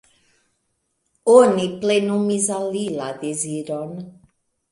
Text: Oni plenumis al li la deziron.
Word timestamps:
Oni 1.33 1.67
plenumis 1.83 2.49
al 2.55 2.65
li 2.77 2.83
la 2.95 3.11
deziron. 3.25 3.95